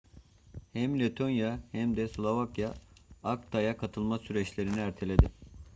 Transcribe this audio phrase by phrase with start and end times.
[0.73, 2.73] hem letonya hem de slovakya
[3.23, 5.31] acta'ya katılma süreçlerini erteledi